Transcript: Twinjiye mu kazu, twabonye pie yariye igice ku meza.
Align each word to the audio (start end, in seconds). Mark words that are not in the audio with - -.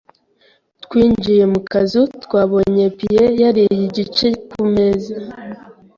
Twinjiye 0.83 1.43
mu 1.53 1.59
kazu, 1.71 2.01
twabonye 2.23 2.85
pie 2.97 3.23
yariye 3.41 3.75
igice 3.87 4.27
ku 4.49 4.61
meza. 4.73 5.13